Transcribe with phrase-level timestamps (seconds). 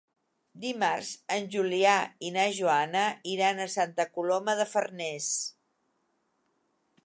[0.61, 1.97] Dimarts en Julià
[2.29, 3.05] i na Joana
[3.35, 5.31] iran a Santa Coloma de Farners.